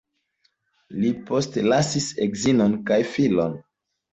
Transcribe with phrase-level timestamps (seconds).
[1.03, 3.59] Li postlasis edzinon kaj filon.